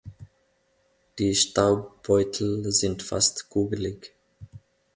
Die 1.19 1.35
Staubbeutel 1.35 2.71
sind 2.71 3.03
fast 3.03 3.51
kugelig. 3.51 4.15